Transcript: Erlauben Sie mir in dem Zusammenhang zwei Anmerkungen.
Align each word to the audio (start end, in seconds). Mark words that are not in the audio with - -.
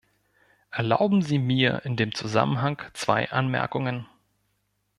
Erlauben 0.71 1.21
Sie 1.21 1.37
mir 1.37 1.81
in 1.85 1.95
dem 1.95 2.15
Zusammenhang 2.15 2.81
zwei 2.95 3.29
Anmerkungen. 3.29 4.07